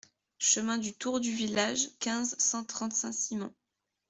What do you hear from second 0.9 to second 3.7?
Tour du Village, quinze, cent trente Saint-Simon